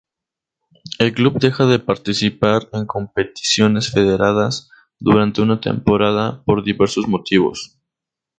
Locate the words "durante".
4.99-5.43